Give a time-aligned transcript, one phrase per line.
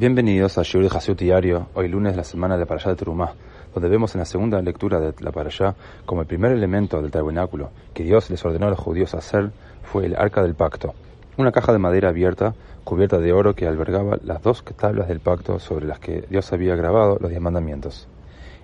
[0.00, 3.34] Bienvenidos a Shiur Hasid Diario, hoy lunes de la semana de la Parashá de Terumá,
[3.74, 5.74] donde vemos en la segunda lectura de la Parashá
[6.06, 9.50] como el primer elemento del tabernáculo que Dios les ordenó a los judíos hacer
[9.82, 10.94] fue el arca del pacto,
[11.36, 15.58] una caja de madera abierta cubierta de oro que albergaba las dos tablas del pacto
[15.58, 18.08] sobre las que Dios había grabado los diez mandamientos.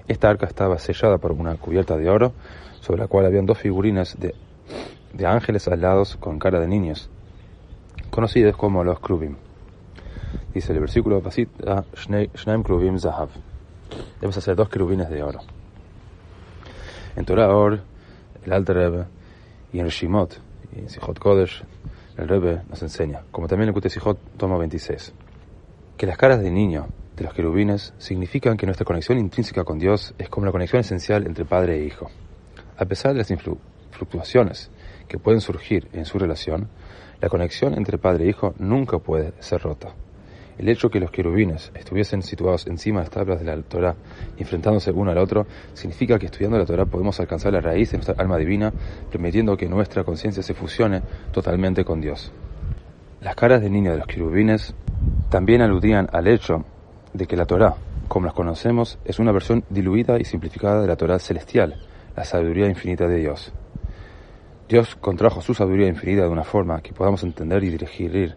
[0.08, 2.32] Esta arca estaba sellada por una cubierta de oro
[2.80, 4.34] sobre la cual habían dos figurines de,
[5.12, 7.10] de ángeles alados con cara de niños,
[8.10, 9.36] conocidos como los Krubim.
[10.56, 13.28] Dice el versículo Pasita Shneim Kruvim Zahav.
[14.22, 15.40] Debes hacer dos querubines de oro.
[17.14, 17.82] En Torah Or,
[18.42, 19.04] el Alter Rebbe,
[19.74, 20.40] y en Shimot,
[20.74, 21.62] en Sijot Kodesh,
[22.16, 25.12] el Rebbe nos enseña, como también en Kute Sijot, toma 26,
[25.98, 30.14] que las caras de niño de los querubines significan que nuestra conexión intrínseca con Dios
[30.16, 32.08] es como la conexión esencial entre padre e hijo.
[32.78, 33.30] A pesar de las
[33.90, 34.70] fluctuaciones
[35.06, 36.70] que pueden surgir en su relación,
[37.20, 39.94] la conexión entre padre e hijo nunca puede ser rota.
[40.58, 43.94] El hecho que los querubines estuviesen situados encima de las tablas de la Torah,
[44.38, 48.14] enfrentándose uno al otro, significa que estudiando la Torah podemos alcanzar la raíz de nuestra
[48.18, 48.72] alma divina,
[49.10, 52.32] permitiendo que nuestra conciencia se fusione totalmente con Dios.
[53.20, 54.74] Las caras de niño de los querubines
[55.28, 56.64] también aludían al hecho
[57.12, 57.74] de que la Torah,
[58.08, 61.82] como las conocemos, es una versión diluida y simplificada de la Torah celestial,
[62.16, 63.52] la sabiduría infinita de Dios.
[64.68, 68.36] Dios contrajo su sabiduría infinita de una forma que podamos entender y dirigir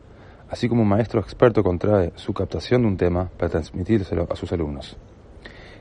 [0.50, 4.52] así como un maestro experto contrae su captación de un tema para transmitírselo a sus
[4.52, 4.98] alumnos.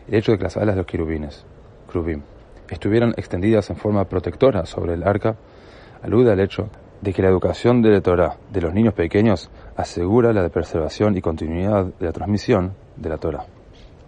[0.06, 1.44] El hecho de que las alas de los querubines,
[1.90, 2.22] Krubim,
[2.68, 5.36] estuvieran extendidas en forma protectora sobre el arca
[6.02, 6.68] alude al hecho
[7.00, 11.20] de que la educación de la Torah de los niños pequeños asegura la preservación y
[11.20, 13.46] continuidad de la transmisión de la Torah.